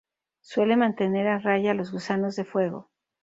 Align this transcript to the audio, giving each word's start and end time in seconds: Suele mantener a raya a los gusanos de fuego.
Suele 0.41 0.77
mantener 0.77 1.27
a 1.27 1.37
raya 1.37 1.69
a 1.73 1.73
los 1.75 1.91
gusanos 1.91 2.35
de 2.35 2.43
fuego. 2.43 2.89